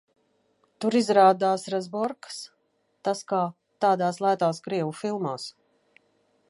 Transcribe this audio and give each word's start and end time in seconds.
Tur 0.83 0.95
izrādās 0.99 1.65
razborkas. 1.73 2.39
Tas 3.09 3.23
kā 3.33 3.43
tādās 3.85 4.21
lētās 4.27 4.65
krievu 4.69 4.97
filmās. 5.03 5.49